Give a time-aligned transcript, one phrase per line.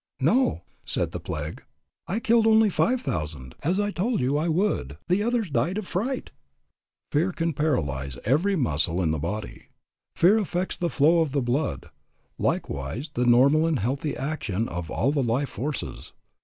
[0.19, 1.61] "No," said the plague.
[2.07, 5.85] "I killed only five thousand, as I told you I would; the others died of
[5.85, 6.31] fright."
[7.11, 9.65] Fear can paralyze every muscle in the body.
[10.15, 11.91] Fear affects the flow of the blood,
[12.39, 16.13] likewise the normal and healthy action of all the life forces.